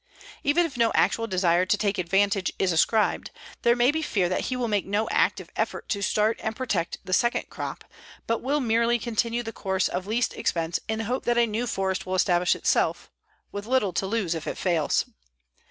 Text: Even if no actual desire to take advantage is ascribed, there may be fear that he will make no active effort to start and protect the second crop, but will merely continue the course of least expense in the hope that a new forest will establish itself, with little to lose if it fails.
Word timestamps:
Even 0.43 0.65
if 0.65 0.77
no 0.77 0.91
actual 0.95 1.27
desire 1.27 1.63
to 1.63 1.77
take 1.77 1.99
advantage 1.99 2.51
is 2.57 2.71
ascribed, 2.71 3.29
there 3.61 3.75
may 3.75 3.91
be 3.91 4.01
fear 4.01 4.27
that 4.29 4.45
he 4.45 4.55
will 4.55 4.67
make 4.67 4.87
no 4.87 5.07
active 5.11 5.51
effort 5.55 5.87
to 5.89 6.01
start 6.01 6.39
and 6.41 6.55
protect 6.55 6.97
the 7.05 7.13
second 7.13 7.51
crop, 7.51 7.83
but 8.25 8.41
will 8.41 8.59
merely 8.59 8.97
continue 8.97 9.43
the 9.43 9.53
course 9.53 9.87
of 9.87 10.07
least 10.07 10.33
expense 10.33 10.79
in 10.87 10.97
the 10.97 11.05
hope 11.05 11.23
that 11.25 11.37
a 11.37 11.45
new 11.45 11.67
forest 11.67 12.07
will 12.07 12.15
establish 12.15 12.55
itself, 12.55 13.11
with 13.51 13.67
little 13.67 13.93
to 13.93 14.07
lose 14.07 14.33
if 14.33 14.47
it 14.47 14.57
fails. 14.57 15.05